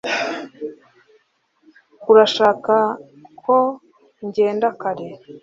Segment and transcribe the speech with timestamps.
[2.11, 2.75] Urashaka
[3.41, 3.57] ko
[4.25, 5.07] ngenda kare